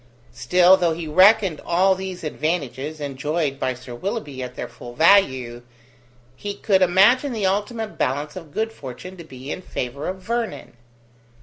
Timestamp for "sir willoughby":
3.75-4.41